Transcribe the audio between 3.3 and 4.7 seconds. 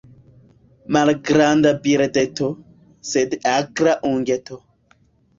akra ungeto.